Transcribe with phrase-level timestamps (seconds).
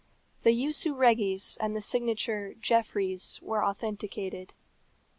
[0.41, 4.55] The jussu regis and the signature Jeffreys were authenticated.